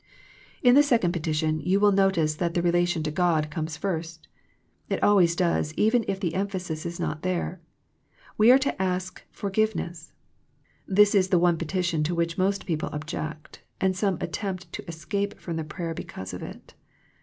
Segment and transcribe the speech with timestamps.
[0.63, 4.27] In the second petition will you notice that the relation to God comes first.
[4.89, 7.61] It always does even if the emphasis is not there.
[8.35, 13.61] We are to ask for giveness—this is the one petition to which most people object,
[13.79, 16.73] and some attempt to escape from the prayer because of it.